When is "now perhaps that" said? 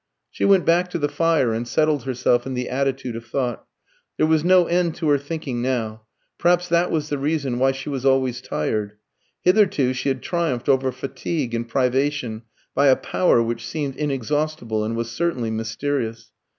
5.61-6.89